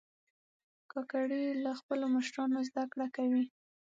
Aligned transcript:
کاکړي 0.91 1.41
له 1.63 1.71
خپلو 1.79 2.05
مشرانو 2.15 2.59
زده 2.69 2.83
کړه 2.91 3.07
کوي. 3.15 3.45